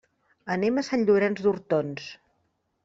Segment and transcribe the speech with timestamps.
[0.55, 2.11] Anem a Sant Llorenç d'Hortons.